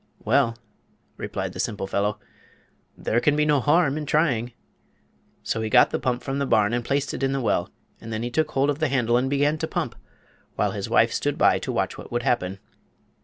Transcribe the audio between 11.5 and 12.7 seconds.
to watch what would happen.